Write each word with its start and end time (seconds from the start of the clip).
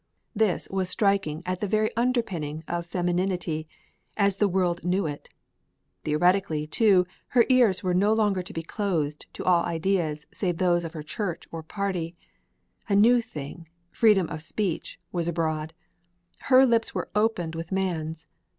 This 0.35 0.67
was 0.71 0.89
striking 0.89 1.43
at 1.45 1.59
the 1.59 1.67
very 1.67 1.95
underpinning 1.95 2.63
of 2.67 2.87
femininity, 2.87 3.67
as 4.17 4.37
the 4.37 4.47
world 4.47 4.83
knew 4.83 5.05
it. 5.05 5.29
Theoretically, 6.05 6.65
too, 6.65 7.05
her 7.27 7.45
ears 7.49 7.83
were 7.83 7.93
no 7.93 8.11
longer 8.11 8.41
to 8.41 8.51
be 8.51 8.63
closed 8.63 9.27
to 9.33 9.45
all 9.45 9.63
ideas 9.63 10.25
save 10.33 10.57
those 10.57 10.83
of 10.83 10.93
her 10.93 11.03
church 11.03 11.47
or 11.51 11.61
party, 11.61 12.15
a 12.89 12.95
new 12.95 13.21
thing, 13.21 13.67
freedom 13.91 14.27
of 14.29 14.41
speech, 14.41 14.97
was 15.11 15.27
abroad, 15.27 15.71
her 16.49 16.65
lips 16.65 16.95
were 16.95 17.09
opened 17.13 17.53
with 17.53 17.71
man's. 17.71 18.25